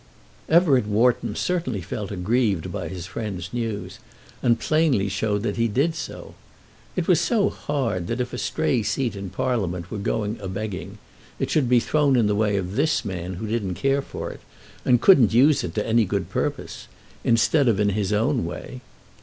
[0.49, 3.99] Everett Wharton certainly felt aggrieved by his friend's news,
[4.41, 6.33] and plainly showed that he did so.
[6.95, 10.97] It was so hard that if a stray seat in Parliament were going a begging,
[11.37, 14.41] it should be thrown in the way of this man who didn't care for it,
[14.83, 16.87] and couldn't use it to any good purpose,
[17.23, 18.81] instead of in his own way!